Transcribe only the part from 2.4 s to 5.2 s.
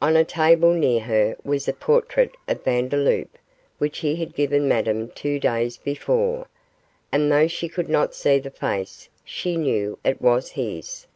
of Vandeloup, which he had given Madame